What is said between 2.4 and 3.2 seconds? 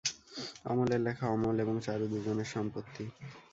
সম্পত্তি।